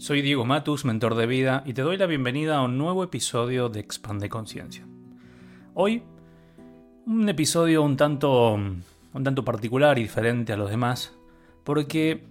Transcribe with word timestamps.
Soy 0.00 0.22
Diego 0.22 0.46
Matus, 0.46 0.86
mentor 0.86 1.14
de 1.14 1.26
vida, 1.26 1.62
y 1.66 1.74
te 1.74 1.82
doy 1.82 1.98
la 1.98 2.06
bienvenida 2.06 2.56
a 2.56 2.62
un 2.62 2.78
nuevo 2.78 3.04
episodio 3.04 3.68
de 3.68 3.80
Expande 3.80 4.30
Conciencia. 4.30 4.86
Hoy, 5.74 6.02
un 7.04 7.28
episodio 7.28 7.82
un 7.82 7.98
tanto, 7.98 8.54
un 8.54 9.22
tanto 9.22 9.44
particular 9.44 9.98
y 9.98 10.04
diferente 10.04 10.54
a 10.54 10.56
los 10.56 10.70
demás, 10.70 11.14
porque 11.64 12.24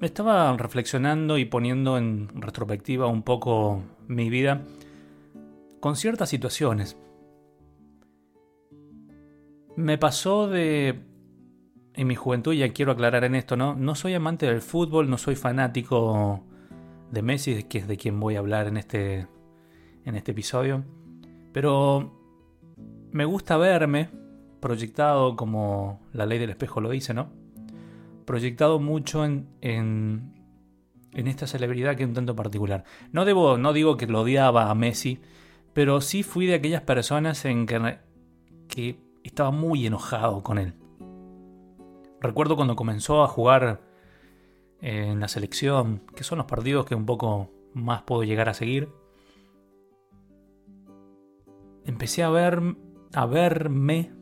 estaba 0.00 0.56
reflexionando 0.56 1.36
y 1.36 1.46
poniendo 1.46 1.98
en 1.98 2.28
retrospectiva 2.40 3.08
un 3.08 3.24
poco 3.24 3.82
mi 4.06 4.30
vida 4.30 4.62
con 5.80 5.96
ciertas 5.96 6.28
situaciones. 6.28 6.96
Me 9.74 9.98
pasó 9.98 10.46
de 10.46 11.00
en 11.94 12.06
mi 12.06 12.14
juventud, 12.14 12.54
ya 12.54 12.72
quiero 12.72 12.92
aclarar 12.92 13.24
en 13.24 13.34
esto, 13.34 13.56
¿no? 13.56 13.74
No 13.74 13.96
soy 13.96 14.14
amante 14.14 14.46
del 14.46 14.62
fútbol, 14.62 15.10
no 15.10 15.18
soy 15.18 15.34
fanático 15.34 16.44
de 17.12 17.22
Messi, 17.22 17.62
que 17.64 17.78
es 17.78 17.86
de 17.86 17.96
quien 17.96 18.18
voy 18.18 18.34
a 18.34 18.40
hablar 18.40 18.66
en 18.66 18.76
este, 18.76 19.28
en 20.04 20.16
este 20.16 20.32
episodio. 20.32 20.82
Pero 21.52 22.10
me 23.12 23.24
gusta 23.26 23.56
verme 23.58 24.08
proyectado 24.60 25.36
como 25.36 26.00
la 26.12 26.24
ley 26.26 26.38
del 26.38 26.50
espejo 26.50 26.80
lo 26.80 26.90
dice, 26.90 27.14
¿no? 27.14 27.30
Proyectado 28.24 28.80
mucho 28.80 29.24
en, 29.24 29.48
en, 29.60 30.32
en 31.12 31.28
esta 31.28 31.46
celebridad 31.46 31.96
que 31.96 32.04
es 32.04 32.08
un 32.08 32.14
tanto 32.14 32.34
particular. 32.34 32.84
No, 33.12 33.24
debo, 33.24 33.58
no 33.58 33.72
digo 33.72 33.96
que 33.96 34.06
lo 34.06 34.22
odiaba 34.22 34.70
a 34.70 34.74
Messi, 34.74 35.20
pero 35.74 36.00
sí 36.00 36.22
fui 36.22 36.46
de 36.46 36.54
aquellas 36.54 36.82
personas 36.82 37.44
en 37.44 37.66
que, 37.66 37.98
que 38.68 38.98
estaba 39.22 39.50
muy 39.50 39.86
enojado 39.86 40.42
con 40.42 40.58
él. 40.58 40.74
Recuerdo 42.20 42.56
cuando 42.56 42.76
comenzó 42.76 43.22
a 43.22 43.28
jugar 43.28 43.80
en 44.82 45.20
la 45.20 45.28
selección, 45.28 46.02
que 46.14 46.24
son 46.24 46.38
los 46.38 46.46
partidos 46.46 46.84
que 46.84 46.94
un 46.94 47.06
poco 47.06 47.50
más 47.72 48.02
puedo 48.02 48.24
llegar 48.24 48.48
a 48.48 48.54
seguir. 48.54 48.88
Empecé 51.84 52.22
a 52.22 52.30
ver 52.30 52.60
a 53.14 53.26
verme 53.26 54.12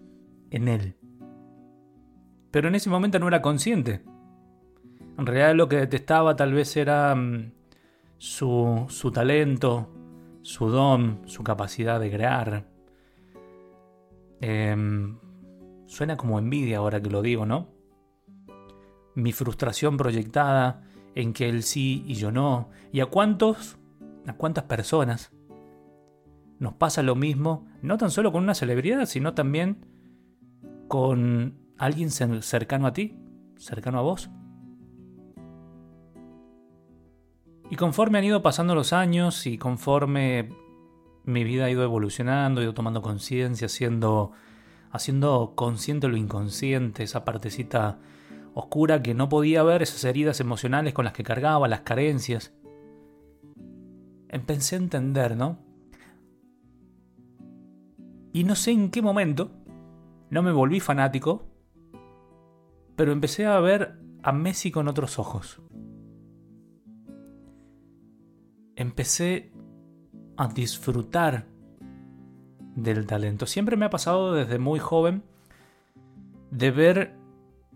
en 0.51 0.69
él. 0.69 0.97
Pero 2.51 2.69
en 2.69 2.75
ese 2.75 2.91
momento 2.91 3.19
no 3.19 3.29
era 3.29 3.43
consciente. 3.43 4.03
En 5.19 5.27
realidad 5.27 5.55
lo 5.55 5.69
que 5.69 5.77
detestaba 5.77 6.37
tal 6.37 6.53
vez 6.53 6.77
era 6.77 7.15
mm, 7.15 7.53
su, 8.19 8.87
su 8.89 9.11
talento, 9.11 9.89
su 10.43 10.69
don, 10.69 11.23
su 11.27 11.43
capacidad 11.43 12.01
de 12.01 12.11
crear. 12.11 12.67
Em, 14.41 15.19
suena 15.87 16.17
como 16.17 16.39
envidia 16.39 16.79
ahora 16.79 17.01
que 17.01 17.11
lo 17.11 17.23
digo, 17.23 17.47
¿no? 17.47 17.80
Mi 19.15 19.33
frustración 19.33 19.97
proyectada 19.97 20.83
en 21.15 21.33
que 21.33 21.49
él 21.49 21.63
sí 21.63 22.05
y 22.07 22.15
yo 22.15 22.31
no, 22.31 22.71
y 22.93 23.01
a 23.01 23.07
cuántos, 23.07 23.79
a 24.27 24.35
cuántas 24.35 24.65
personas 24.65 25.33
nos 26.59 26.75
pasa 26.75 27.03
lo 27.03 27.17
mismo, 27.17 27.67
no 27.83 27.97
tan 27.97 28.11
solo 28.11 28.33
con 28.33 28.45
una 28.45 28.55
celebridad, 28.55 29.07
sino 29.07 29.35
también 29.35 29.87
con 30.89 31.59
alguien 31.79 32.11
cercano 32.11 32.87
a 32.87 32.93
ti, 32.93 33.17
cercano 33.57 33.99
a 33.99 34.03
vos. 34.03 34.31
Y 37.71 37.77
conforme 37.77 38.19
han 38.19 38.25
ido 38.25 38.43
pasando 38.43 38.75
los 38.75 38.93
años 38.93 39.47
y 39.47 39.57
conforme 39.57 40.51
mi 41.25 41.45
vida 41.45 41.67
ha 41.67 41.71
ido 41.71 41.83
evolucionando, 41.83 42.61
he 42.61 42.65
ido 42.65 42.75
tomando 42.75 43.01
conciencia, 43.01 43.67
haciendo, 43.67 44.33
haciendo 44.91 45.53
consciente 45.55 46.09
lo 46.09 46.17
inconsciente, 46.17 47.05
esa 47.05 47.25
partecita 47.25 47.99
oscura 48.55 49.03
que 49.03 49.15
no 49.15 49.29
podía 49.29 49.63
ver 49.63 49.83
esas 49.83 50.05
heridas 50.05 50.41
emocionales 50.41 50.95
con 50.95 51.05
las 51.05 51.15
que 51.15 51.23
cargaba, 51.23 51.69
las 51.69 51.81
carencias. 51.81 52.53
Empecé 54.29 54.77
a 54.77 54.79
entender, 54.79 55.37
¿no? 55.37 55.59
Y 58.33 58.45
no 58.45 58.55
sé 58.55 58.71
en 58.71 58.91
qué 58.91 59.03
momento, 59.03 59.51
no 60.31 60.43
me 60.43 60.53
volví 60.53 60.81
fanático, 60.81 61.47
pero 62.97 63.13
empecé 63.13 63.47
a 63.47 63.59
ver 63.61 63.99
a 64.23 64.33
Messi 64.33 64.71
con 64.71 64.87
otros 64.87 65.19
ojos. 65.19 65.61
Empecé 68.77 69.53
a 70.37 70.49
disfrutar 70.49 71.47
del 72.77 73.07
talento. 73.07 73.47
Siempre 73.47 73.77
me 73.77 73.87
ha 73.87 73.91
pasado 73.91 74.33
desde 74.33 74.59
muy 74.59 74.79
joven 74.79 75.23
de 76.51 76.71
ver 76.71 77.20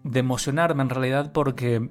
de 0.05 0.21
emocionarme 0.21 0.83
en 0.83 0.91
realidad 0.91 1.33
porque 1.33 1.91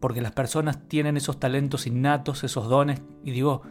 porque 0.00 0.22
las 0.22 0.32
personas 0.32 0.88
tienen 0.88 1.18
esos 1.18 1.38
talentos 1.38 1.86
innatos, 1.86 2.42
esos 2.42 2.70
dones 2.70 3.02
y 3.22 3.32
digo, 3.32 3.62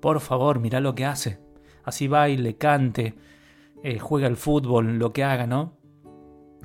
por 0.00 0.18
favor, 0.18 0.58
mira 0.58 0.80
lo 0.80 0.96
que 0.96 1.04
hace. 1.04 1.38
Así 1.84 2.08
baile, 2.08 2.56
cante, 2.56 3.14
eh, 3.84 4.00
juega 4.00 4.26
el 4.26 4.36
fútbol, 4.36 4.98
lo 4.98 5.12
que 5.12 5.22
haga, 5.22 5.46
¿no? 5.46 5.78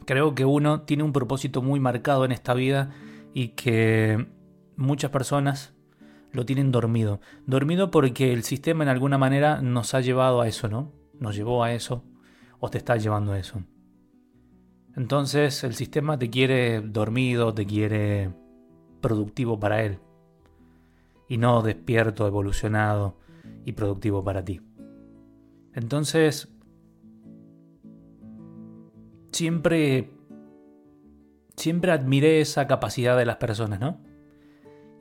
Creo 0.05 0.33
que 0.33 0.45
uno 0.45 0.81
tiene 0.81 1.03
un 1.03 1.13
propósito 1.13 1.61
muy 1.61 1.79
marcado 1.79 2.25
en 2.25 2.31
esta 2.31 2.55
vida 2.55 2.89
y 3.35 3.50
que 3.50 4.27
muchas 4.75 5.11
personas 5.11 5.75
lo 6.31 6.45
tienen 6.45 6.71
dormido. 6.71 7.21
Dormido 7.45 7.91
porque 7.91 8.33
el 8.33 8.44
sistema 8.44 8.83
en 8.83 8.89
alguna 8.89 9.19
manera 9.19 9.61
nos 9.61 9.94
ha 9.94 10.01
llevado 10.01 10.41
a 10.41 10.47
eso, 10.47 10.67
¿no? 10.67 10.91
Nos 11.19 11.35
llevó 11.35 11.63
a 11.63 11.71
eso 11.71 12.03
o 12.59 12.69
te 12.69 12.79
está 12.79 12.97
llevando 12.97 13.33
a 13.33 13.39
eso. 13.39 13.61
Entonces 14.95 15.63
el 15.63 15.73
sistema 15.73 16.19
te 16.19 16.29
quiere 16.29 16.81
dormido, 16.81 17.53
te 17.53 17.65
quiere 17.65 18.31
productivo 19.01 19.59
para 19.59 19.83
él. 19.83 19.99
Y 21.27 21.37
no 21.37 21.61
despierto, 21.61 22.27
evolucionado 22.27 23.17
y 23.65 23.73
productivo 23.73 24.23
para 24.23 24.43
ti. 24.45 24.61
Entonces, 25.73 26.53
siempre, 29.31 30.11
siempre 31.55 31.91
admiré 31.91 32.41
esa 32.41 32.67
capacidad 32.67 33.17
de 33.17 33.25
las 33.25 33.37
personas, 33.37 33.79
¿no? 33.79 33.97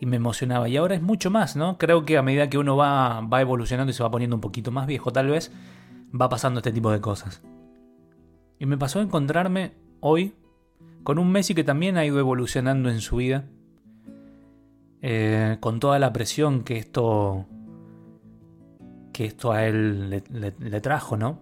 Y 0.01 0.07
me 0.07 0.17
emocionaba. 0.17 0.69
Y 0.69 0.77
ahora 0.79 0.95
es 0.95 1.03
mucho 1.03 1.31
más, 1.31 1.55
¿no? 1.55 1.77
Creo 1.77 2.05
que 2.05 2.17
a 2.17 2.23
medida 2.23 2.49
que 2.49 2.59
uno 2.59 2.77
va, 2.77 3.21
va 3.21 3.41
evolucionando 3.43 3.91
y 3.91 3.95
se 3.95 4.03
va 4.03 4.11
poniendo 4.11 4.37
un 4.37 4.41
poquito 4.41 4.71
más 4.71 4.87
viejo, 4.87 5.13
tal 5.13 5.29
vez, 5.29 5.53
va 6.19 6.29
pasando 6.31 6.61
este 6.61 6.73
tipo 6.73 6.91
de 6.91 7.01
cosas. 7.01 7.43
Y 8.59 8.67
me 8.67 8.79
pasó 8.79 9.01
a 9.01 9.03
encontrarme 9.03 9.82
hoy 10.03 10.35
con 11.05 11.19
un 11.19 11.33
Messi 11.33 11.55
que 11.55 11.65
también 11.65 11.97
ha 11.97 12.05
ido 12.05 12.19
evolucionando 12.19 12.91
en 12.91 13.01
su 13.01 13.17
vida, 13.17 13.49
eh, 15.01 15.57
con 15.61 15.81
toda 15.81 15.99
la 15.99 16.13
presión 16.13 16.63
que 16.63 16.77
esto 16.77 17.47
que 19.13 19.27
esto 19.27 19.53
a 19.53 19.67
él 19.67 20.23
le, 20.31 20.81
trajo, 20.81 21.17
¿no? 21.17 21.39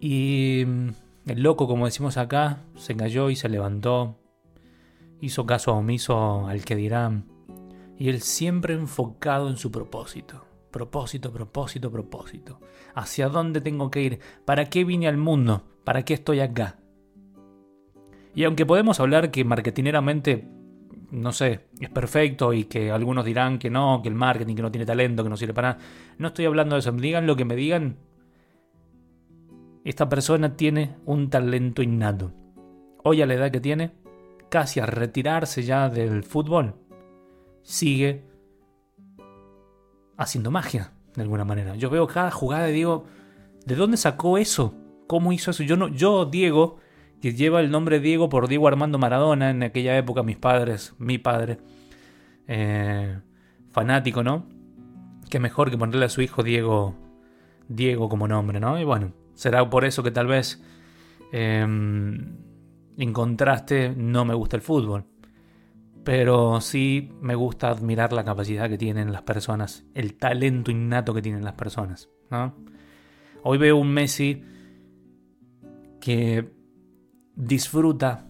Y 0.00 0.64
mm, 0.64 0.88
el 1.26 1.42
loco, 1.42 1.66
como 1.66 1.86
decimos 1.86 2.16
acá, 2.18 2.60
se 2.76 2.96
cayó 2.96 3.30
y 3.30 3.36
se 3.36 3.48
levantó, 3.48 4.16
hizo 5.20 5.44
caso 5.44 5.74
omiso 5.74 6.46
al 6.46 6.64
que 6.64 6.76
dirán, 6.76 7.24
y 7.98 8.10
él 8.10 8.20
siempre 8.20 8.74
enfocado 8.74 9.48
en 9.48 9.56
su 9.56 9.72
propósito. 9.72 10.44
Propósito, 10.70 11.32
propósito, 11.32 11.90
propósito. 11.90 12.60
¿Hacia 12.94 13.28
dónde 13.28 13.60
tengo 13.60 13.90
que 13.90 14.02
ir? 14.02 14.20
¿Para 14.44 14.66
qué 14.66 14.84
vine 14.84 15.08
al 15.08 15.16
mundo? 15.16 15.64
¿Para 15.86 16.04
qué 16.04 16.14
estoy 16.14 16.40
acá? 16.40 16.80
Y 18.34 18.42
aunque 18.42 18.66
podemos 18.66 18.98
hablar 18.98 19.30
que 19.30 19.44
marketineramente, 19.44 20.48
no 21.12 21.30
sé, 21.30 21.68
es 21.78 21.88
perfecto 21.90 22.52
y 22.52 22.64
que 22.64 22.90
algunos 22.90 23.24
dirán 23.24 23.60
que 23.60 23.70
no, 23.70 24.00
que 24.02 24.08
el 24.08 24.16
marketing, 24.16 24.56
que 24.56 24.62
no 24.62 24.72
tiene 24.72 24.84
talento, 24.84 25.22
que 25.22 25.30
no 25.30 25.36
sirve 25.36 25.54
para 25.54 25.74
nada, 25.74 25.80
no 26.18 26.26
estoy 26.26 26.46
hablando 26.46 26.74
de 26.74 26.80
eso. 26.80 26.90
Digan 26.90 27.28
lo 27.28 27.36
que 27.36 27.44
me 27.44 27.54
digan. 27.54 27.98
Esta 29.84 30.08
persona 30.08 30.56
tiene 30.56 30.96
un 31.04 31.30
talento 31.30 31.82
innato. 31.82 32.32
Hoy 33.04 33.22
a 33.22 33.26
la 33.26 33.34
edad 33.34 33.52
que 33.52 33.60
tiene, 33.60 33.92
casi 34.48 34.80
a 34.80 34.86
retirarse 34.86 35.62
ya 35.62 35.88
del 35.88 36.24
fútbol, 36.24 36.74
sigue 37.62 38.24
haciendo 40.16 40.50
magia, 40.50 40.94
de 41.14 41.22
alguna 41.22 41.44
manera. 41.44 41.76
Yo 41.76 41.90
veo 41.90 42.08
cada 42.08 42.32
jugada 42.32 42.68
y 42.70 42.72
digo, 42.72 43.04
¿de 43.64 43.76
dónde 43.76 43.96
sacó 43.96 44.36
eso? 44.36 44.74
¿Cómo 45.06 45.32
hizo 45.32 45.50
eso? 45.50 45.62
Yo, 45.62 45.76
no, 45.76 45.88
yo 45.88 46.24
Diego, 46.24 46.78
que 47.20 47.32
lleva 47.32 47.60
el 47.60 47.70
nombre 47.70 48.00
Diego 48.00 48.28
por 48.28 48.48
Diego 48.48 48.68
Armando 48.68 48.98
Maradona, 48.98 49.50
en 49.50 49.62
aquella 49.62 49.96
época 49.96 50.22
mis 50.22 50.36
padres, 50.36 50.94
mi 50.98 51.18
padre, 51.18 51.58
eh, 52.48 53.20
fanático, 53.70 54.22
¿no? 54.22 54.46
Qué 55.30 55.38
mejor 55.38 55.70
que 55.70 55.78
ponerle 55.78 56.06
a 56.06 56.08
su 56.08 56.22
hijo 56.22 56.42
Diego, 56.42 56.94
Diego 57.68 58.08
como 58.08 58.28
nombre, 58.28 58.60
¿no? 58.60 58.78
Y 58.78 58.84
bueno, 58.84 59.12
será 59.34 59.68
por 59.68 59.84
eso 59.84 60.02
que 60.02 60.10
tal 60.10 60.26
vez 60.26 60.62
em, 61.32 62.36
en 62.96 63.12
contraste 63.12 63.94
no 63.96 64.24
me 64.24 64.34
gusta 64.34 64.56
el 64.56 64.62
fútbol. 64.62 65.04
Pero 66.04 66.60
sí 66.60 67.10
me 67.20 67.34
gusta 67.34 67.68
admirar 67.68 68.12
la 68.12 68.24
capacidad 68.24 68.68
que 68.68 68.78
tienen 68.78 69.12
las 69.12 69.22
personas, 69.22 69.84
el 69.94 70.16
talento 70.16 70.70
innato 70.70 71.12
que 71.12 71.22
tienen 71.22 71.44
las 71.44 71.54
personas. 71.54 72.08
¿no? 72.30 72.54
Hoy 73.42 73.58
veo 73.58 73.76
un 73.76 73.92
Messi 73.92 74.44
que 76.06 76.52
disfruta 77.34 78.28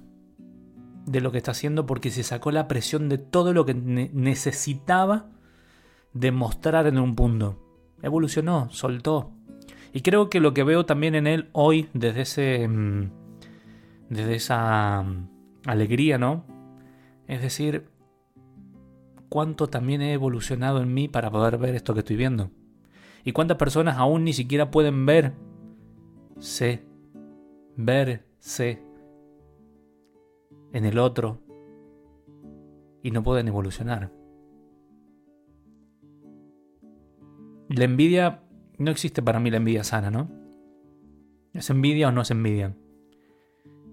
de 1.05 1.20
lo 1.20 1.31
que 1.31 1.37
está 1.37 1.50
haciendo 1.50 1.84
porque 1.84 2.11
se 2.11 2.23
sacó 2.23 2.50
la 2.50 2.69
presión 2.69 3.11
de 3.11 3.19
todo 3.19 3.52
lo 3.52 3.67
que 3.67 3.75
necesitaba 3.75 5.28
demostrar 6.14 6.87
en 6.87 6.99
un 6.99 7.14
punto. 7.14 7.62
Evolucionó, 8.00 8.70
soltó. 8.70 9.31
Y 9.93 10.00
creo 10.00 10.31
que 10.31 10.40
lo 10.40 10.55
que 10.55 10.64
veo 10.64 10.87
también 10.87 11.14
en 11.14 11.26
él 11.26 11.50
hoy, 11.52 11.90
desde 11.93 12.23
ese. 12.23 12.67
Mm, 12.67 13.11
desde 14.08 14.37
esa 14.37 15.02
mm, 15.02 15.29
alegría, 15.67 16.17
¿no? 16.17 16.46
Es 17.26 17.43
decir, 17.43 17.90
cuánto 19.29 19.67
también 19.67 20.00
he 20.00 20.14
evolucionado 20.14 20.81
en 20.81 20.94
mí 20.94 21.08
para 21.08 21.31
poder 21.31 21.58
ver 21.58 21.75
esto 21.75 21.93
que 21.93 22.00
estoy 22.00 22.17
viendo. 22.17 22.50
Y 23.22 23.32
cuántas 23.32 23.58
personas 23.58 23.99
aún 23.99 24.25
ni 24.25 24.32
siquiera 24.32 24.70
pueden 24.70 25.05
ver. 25.05 25.34
Sé. 26.38 26.95
Verse 27.76 28.82
en 30.73 30.84
el 30.84 30.99
otro 30.99 31.40
y 33.02 33.11
no 33.11 33.23
pueden 33.23 33.49
evolucionar. 33.49 34.12
La 37.69 37.84
envidia, 37.84 38.43
no 38.78 38.90
existe 38.90 39.23
para 39.23 39.40
mí 39.40 39.50
la 39.50 39.58
envidia 39.58 39.84
sana, 39.84 40.11
¿no? 40.11 40.31
¿Es 41.52 41.70
envidia 41.70 42.08
o 42.08 42.12
no 42.12 42.23
es 42.23 42.31
envidia? 42.31 42.76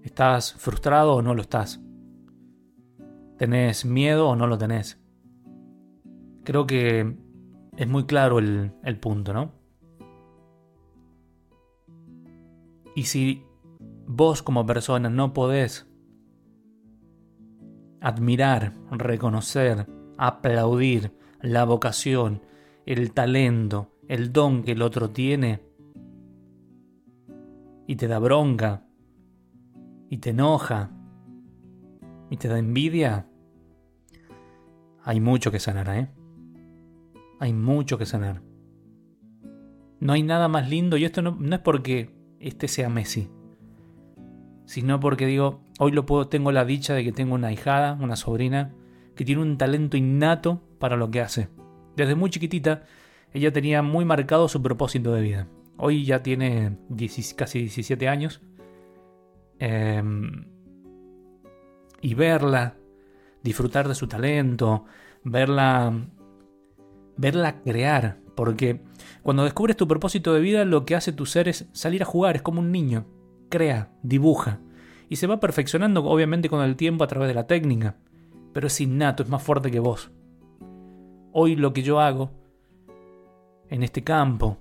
¿Estás 0.02 0.54
frustrado 0.54 1.14
o 1.14 1.22
no 1.22 1.34
lo 1.34 1.42
estás? 1.42 1.82
¿Tenés 3.38 3.84
miedo 3.84 4.28
o 4.28 4.36
no 4.36 4.46
lo 4.46 4.58
tenés? 4.58 5.00
Creo 6.44 6.66
que 6.66 7.16
es 7.76 7.88
muy 7.88 8.04
claro 8.04 8.38
el, 8.38 8.72
el 8.82 8.98
punto, 8.98 9.32
¿no? 9.32 9.52
Y 12.94 13.04
si 13.04 13.44
vos 14.06 14.42
como 14.42 14.66
persona 14.66 15.10
no 15.10 15.32
podés 15.32 15.86
admirar, 18.00 18.74
reconocer, 18.90 19.86
aplaudir 20.18 21.16
la 21.40 21.64
vocación, 21.64 22.42
el 22.86 23.12
talento, 23.12 23.92
el 24.08 24.32
don 24.32 24.62
que 24.62 24.72
el 24.72 24.82
otro 24.82 25.10
tiene, 25.10 25.62
y 27.86 27.96
te 27.96 28.08
da 28.08 28.18
bronca, 28.18 28.86
y 30.10 30.18
te 30.18 30.30
enoja, 30.30 30.90
y 32.30 32.36
te 32.36 32.48
da 32.48 32.58
envidia, 32.58 33.26
hay 35.02 35.20
mucho 35.20 35.50
que 35.50 35.60
sanar, 35.60 35.88
¿eh? 35.88 36.10
Hay 37.40 37.52
mucho 37.52 37.98
que 37.98 38.06
sanar. 38.06 38.42
No 40.00 40.12
hay 40.12 40.22
nada 40.22 40.48
más 40.48 40.68
lindo, 40.68 40.96
y 40.96 41.04
esto 41.04 41.22
no, 41.22 41.36
no 41.38 41.56
es 41.56 41.62
porque 41.62 42.14
este 42.38 42.68
sea 42.68 42.88
Messi, 42.88 43.30
sino 44.66 45.00
porque 45.00 45.26
digo, 45.26 45.60
hoy 45.78 45.92
lo 45.92 46.06
puedo, 46.06 46.28
tengo 46.28 46.52
la 46.52 46.64
dicha 46.64 46.94
de 46.94 47.04
que 47.04 47.12
tengo 47.12 47.34
una 47.34 47.52
hijada, 47.52 47.98
una 48.00 48.16
sobrina, 48.16 48.72
que 49.14 49.24
tiene 49.24 49.42
un 49.42 49.58
talento 49.58 49.96
innato 49.96 50.62
para 50.78 50.96
lo 50.96 51.10
que 51.10 51.20
hace. 51.20 51.48
Desde 51.96 52.14
muy 52.14 52.30
chiquitita, 52.30 52.84
ella 53.32 53.52
tenía 53.52 53.82
muy 53.82 54.04
marcado 54.04 54.48
su 54.48 54.62
propósito 54.62 55.12
de 55.12 55.22
vida. 55.22 55.48
Hoy 55.76 56.04
ya 56.04 56.22
tiene 56.22 56.78
casi 57.36 57.60
17 57.60 58.08
años. 58.08 58.40
Em, 59.58 60.46
y 62.00 62.14
verla, 62.14 62.76
disfrutar 63.42 63.88
de 63.88 63.94
su 63.94 64.08
talento, 64.08 64.84
verla, 65.22 65.92
verla 67.16 67.60
crear. 67.62 68.18
Porque 68.34 68.80
cuando 69.22 69.44
descubres 69.44 69.76
tu 69.76 69.86
propósito 69.86 70.34
de 70.34 70.40
vida, 70.40 70.64
lo 70.64 70.84
que 70.84 70.96
hace 70.96 71.12
tu 71.12 71.26
ser 71.26 71.48
es 71.48 71.68
salir 71.72 72.02
a 72.02 72.06
jugar, 72.06 72.36
es 72.36 72.42
como 72.42 72.60
un 72.60 72.72
niño 72.72 73.06
crea, 73.54 73.88
dibuja. 74.02 74.58
Y 75.08 75.14
se 75.16 75.28
va 75.28 75.38
perfeccionando 75.38 76.04
obviamente 76.04 76.48
con 76.48 76.60
el 76.64 76.74
tiempo 76.74 77.04
a 77.04 77.06
través 77.06 77.28
de 77.28 77.34
la 77.34 77.46
técnica. 77.46 77.94
Pero 78.52 78.66
es 78.66 78.80
innato, 78.80 79.22
es 79.22 79.28
más 79.28 79.44
fuerte 79.44 79.70
que 79.70 79.78
vos. 79.78 80.10
Hoy 81.30 81.54
lo 81.54 81.72
que 81.72 81.82
yo 81.84 82.00
hago 82.00 82.32
en 83.68 83.84
este 83.84 84.02
campo 84.02 84.58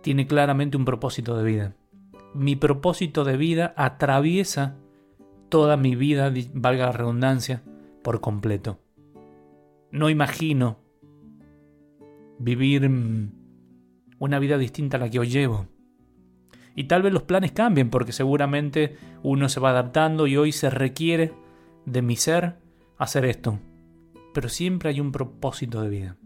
tiene 0.00 0.28
claramente 0.28 0.76
un 0.76 0.84
propósito 0.84 1.36
de 1.36 1.44
vida. 1.44 1.74
Mi 2.34 2.54
propósito 2.54 3.24
de 3.24 3.36
vida 3.36 3.74
atraviesa 3.76 4.76
toda 5.48 5.76
mi 5.76 5.96
vida, 5.96 6.32
valga 6.54 6.86
la 6.86 6.92
redundancia, 6.92 7.64
por 8.04 8.20
completo. 8.20 8.78
No 9.90 10.08
imagino 10.08 10.78
vivir 12.38 12.88
mm, 12.88 13.32
una 14.20 14.38
vida 14.38 14.56
distinta 14.56 14.98
a 14.98 15.00
la 15.00 15.10
que 15.10 15.18
hoy 15.18 15.30
llevo. 15.30 15.66
Y 16.78 16.84
tal 16.84 17.00
vez 17.00 17.12
los 17.12 17.22
planes 17.22 17.52
cambien 17.52 17.88
porque 17.88 18.12
seguramente 18.12 18.96
uno 19.22 19.48
se 19.48 19.60
va 19.60 19.70
adaptando 19.70 20.26
y 20.26 20.36
hoy 20.36 20.52
se 20.52 20.68
requiere 20.68 21.32
de 21.86 22.02
mi 22.02 22.16
ser 22.16 22.58
hacer 22.98 23.24
esto. 23.24 23.58
Pero 24.34 24.50
siempre 24.50 24.90
hay 24.90 25.00
un 25.00 25.10
propósito 25.10 25.80
de 25.80 25.88
vida. 25.88 26.16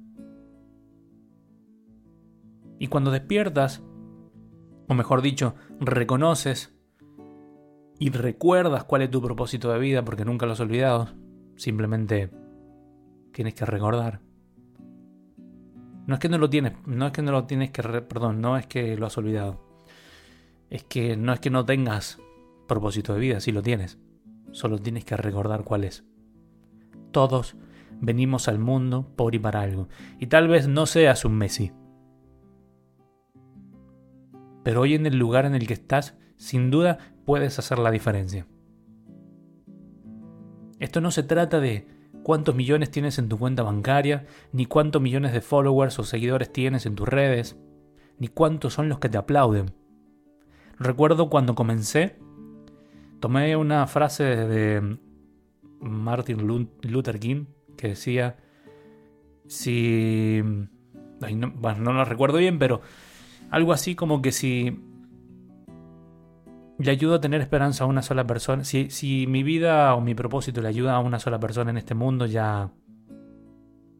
Y 2.80 2.88
cuando 2.88 3.12
despiertas, 3.12 3.80
o 4.88 4.94
mejor 4.94 5.22
dicho, 5.22 5.54
reconoces 5.78 6.74
y 8.00 8.10
recuerdas 8.10 8.82
cuál 8.84 9.02
es 9.02 9.10
tu 9.10 9.22
propósito 9.22 9.72
de 9.72 9.78
vida 9.78 10.04
porque 10.04 10.24
nunca 10.24 10.46
lo 10.46 10.54
has 10.54 10.60
olvidado, 10.60 11.10
simplemente 11.54 12.28
tienes 13.32 13.54
que 13.54 13.66
recordar. 13.66 14.20
No 16.08 16.14
es 16.14 16.20
que 16.20 16.28
no 16.28 16.38
lo 16.38 16.50
tienes, 16.50 16.72
no 16.86 17.06
es 17.06 17.12
que 17.12 17.22
no 17.22 17.30
lo 17.30 17.44
tienes 17.44 17.70
que, 17.70 17.82
perdón, 17.82 18.40
no 18.40 18.56
es 18.56 18.66
que 18.66 18.96
lo 18.96 19.06
has 19.06 19.16
olvidado 19.16 19.69
es 20.70 20.84
que 20.84 21.16
no 21.16 21.32
es 21.32 21.40
que 21.40 21.50
no 21.50 21.64
tengas 21.66 22.18
propósito 22.68 23.12
de 23.12 23.20
vida, 23.20 23.40
sí 23.40 23.52
lo 23.52 23.62
tienes. 23.62 23.98
Solo 24.52 24.78
tienes 24.78 25.04
que 25.04 25.16
recordar 25.16 25.64
cuál 25.64 25.84
es. 25.84 26.04
Todos 27.10 27.56
venimos 28.00 28.48
al 28.48 28.58
mundo 28.58 29.12
por 29.16 29.34
y 29.34 29.38
para 29.38 29.60
algo. 29.60 29.88
Y 30.18 30.28
tal 30.28 30.48
vez 30.48 30.68
no 30.68 30.86
seas 30.86 31.24
un 31.24 31.36
Messi. 31.36 31.72
Pero 34.62 34.82
hoy 34.82 34.94
en 34.94 35.06
el 35.06 35.18
lugar 35.18 35.46
en 35.46 35.54
el 35.54 35.66
que 35.66 35.74
estás, 35.74 36.16
sin 36.36 36.70
duda 36.70 36.98
puedes 37.24 37.58
hacer 37.58 37.78
la 37.78 37.90
diferencia. 37.90 38.46
Esto 40.78 41.00
no 41.00 41.10
se 41.10 41.22
trata 41.22 41.60
de 41.60 41.86
cuántos 42.22 42.54
millones 42.54 42.90
tienes 42.90 43.18
en 43.18 43.28
tu 43.28 43.38
cuenta 43.38 43.62
bancaria, 43.62 44.26
ni 44.52 44.66
cuántos 44.66 45.02
millones 45.02 45.32
de 45.32 45.40
followers 45.40 45.98
o 45.98 46.04
seguidores 46.04 46.52
tienes 46.52 46.86
en 46.86 46.94
tus 46.94 47.08
redes, 47.08 47.58
ni 48.18 48.28
cuántos 48.28 48.74
son 48.74 48.88
los 48.88 48.98
que 48.98 49.08
te 49.08 49.18
aplauden. 49.18 49.79
Recuerdo 50.80 51.28
cuando 51.28 51.54
comencé, 51.54 52.16
tomé 53.20 53.54
una 53.54 53.86
frase 53.86 54.24
de 54.24 54.98
Martin 55.78 56.46
Luther 56.82 57.20
King 57.20 57.44
que 57.76 57.88
decía, 57.88 58.38
si... 59.46 60.40
no, 60.42 61.50
bueno, 61.50 61.80
no 61.80 61.92
lo 61.92 62.04
recuerdo 62.06 62.38
bien, 62.38 62.58
pero 62.58 62.80
algo 63.50 63.74
así 63.74 63.94
como 63.94 64.22
que 64.22 64.32
si 64.32 64.82
le 66.78 66.90
ayudo 66.90 67.16
a 67.16 67.20
tener 67.20 67.42
esperanza 67.42 67.84
a 67.84 67.86
una 67.86 68.00
sola 68.00 68.26
persona, 68.26 68.64
si, 68.64 68.88
si 68.88 69.26
mi 69.26 69.42
vida 69.42 69.94
o 69.94 70.00
mi 70.00 70.14
propósito 70.14 70.62
le 70.62 70.68
ayuda 70.68 70.96
a 70.96 71.00
una 71.00 71.18
sola 71.18 71.38
persona 71.38 71.70
en 71.70 71.76
este 71.76 71.94
mundo, 71.94 72.24
ya 72.24 72.72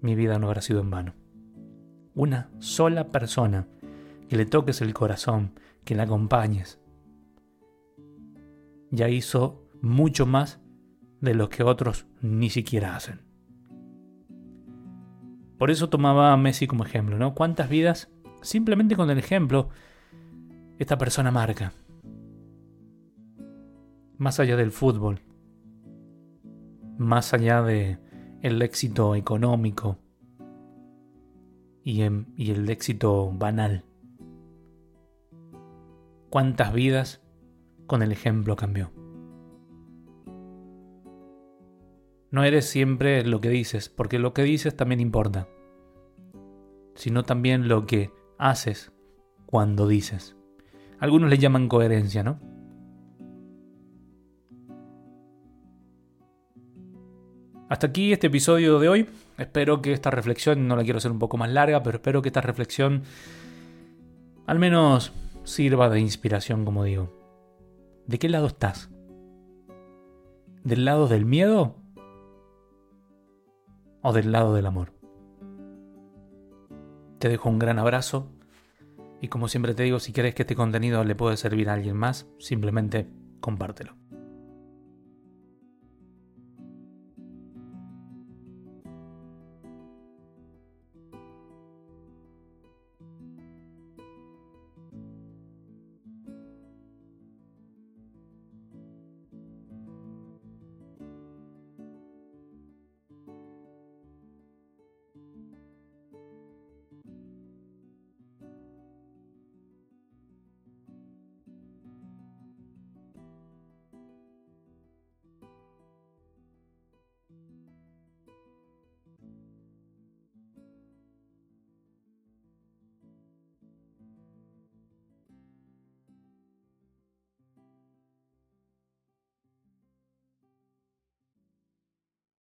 mi 0.00 0.14
vida 0.14 0.38
no 0.38 0.46
habrá 0.46 0.62
sido 0.62 0.80
en 0.80 0.88
vano. 0.88 1.14
Una 2.14 2.48
sola 2.58 3.08
persona 3.08 3.68
que 4.30 4.36
le 4.36 4.46
toques 4.46 4.80
el 4.80 4.94
corazón, 4.94 5.52
que 5.84 5.94
la 5.94 6.04
acompañes. 6.04 6.79
Ya 8.90 9.08
hizo 9.08 9.68
mucho 9.82 10.26
más 10.26 10.60
de 11.20 11.34
lo 11.34 11.48
que 11.48 11.62
otros 11.62 12.06
ni 12.20 12.50
siquiera 12.50 12.96
hacen. 12.96 13.20
Por 15.58 15.70
eso 15.70 15.90
tomaba 15.90 16.32
a 16.32 16.36
Messi 16.36 16.66
como 16.66 16.84
ejemplo, 16.84 17.18
¿no? 17.18 17.34
¿Cuántas 17.34 17.68
vidas, 17.68 18.10
simplemente 18.40 18.96
con 18.96 19.10
el 19.10 19.18
ejemplo, 19.18 19.68
esta 20.78 20.96
persona 20.96 21.30
marca? 21.30 21.72
Más 24.16 24.40
allá 24.40 24.56
del 24.56 24.70
fútbol, 24.70 25.20
más 26.98 27.34
allá 27.34 27.62
de 27.62 27.98
éxito 28.42 29.14
económico 29.14 29.98
y, 31.82 32.02
y 32.36 32.50
el 32.50 32.68
éxito 32.70 33.30
banal 33.32 33.84
cuántas 36.30 36.72
vidas 36.72 37.20
con 37.90 38.04
el 38.04 38.12
ejemplo 38.12 38.54
cambió. 38.54 38.92
No 42.30 42.44
eres 42.44 42.66
siempre 42.66 43.24
lo 43.24 43.40
que 43.40 43.48
dices, 43.48 43.88
porque 43.88 44.20
lo 44.20 44.32
que 44.32 44.44
dices 44.44 44.76
también 44.76 45.00
importa, 45.00 45.48
sino 46.94 47.24
también 47.24 47.66
lo 47.66 47.86
que 47.86 48.12
haces 48.38 48.92
cuando 49.44 49.88
dices. 49.88 50.36
Algunos 51.00 51.30
le 51.30 51.38
llaman 51.38 51.66
coherencia, 51.66 52.22
¿no? 52.22 52.38
Hasta 57.68 57.88
aquí 57.88 58.12
este 58.12 58.28
episodio 58.28 58.78
de 58.78 58.88
hoy. 58.88 59.08
Espero 59.36 59.82
que 59.82 59.92
esta 59.92 60.12
reflexión, 60.12 60.68
no 60.68 60.76
la 60.76 60.84
quiero 60.84 60.98
hacer 60.98 61.10
un 61.10 61.18
poco 61.18 61.38
más 61.38 61.50
larga, 61.50 61.82
pero 61.82 61.96
espero 61.96 62.22
que 62.22 62.28
esta 62.28 62.40
reflexión 62.40 63.02
al 64.46 64.60
menos 64.60 65.12
sirva 65.42 65.90
de 65.90 65.98
inspiración, 65.98 66.64
como 66.64 66.84
digo. 66.84 67.19
¿De 68.10 68.18
qué 68.18 68.28
lado 68.28 68.48
estás? 68.48 68.90
¿Del 70.64 70.84
lado 70.84 71.06
del 71.06 71.24
miedo? 71.24 71.76
¿O 74.02 74.12
del 74.12 74.32
lado 74.32 74.52
del 74.52 74.66
amor? 74.66 74.92
Te 77.20 77.28
dejo 77.28 77.48
un 77.48 77.60
gran 77.60 77.78
abrazo 77.78 78.32
y 79.20 79.28
como 79.28 79.46
siempre 79.46 79.74
te 79.74 79.84
digo, 79.84 80.00
si 80.00 80.12
quieres 80.12 80.34
que 80.34 80.42
este 80.42 80.56
contenido 80.56 81.04
le 81.04 81.14
pueda 81.14 81.36
servir 81.36 81.68
a 81.68 81.74
alguien 81.74 81.96
más, 81.96 82.26
simplemente 82.40 83.08
compártelo. 83.38 83.99